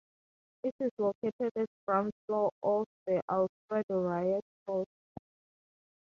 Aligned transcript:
It 0.63 0.73
is 0.79 0.89
located 0.97 1.33
at 1.41 1.53
the 1.53 1.67
Ground 1.85 2.11
Floor 2.25 2.49
of 2.63 2.87
the 3.05 3.21
Alfredo 3.29 3.99
Reyes 3.99 4.41
Hall. 4.65 4.87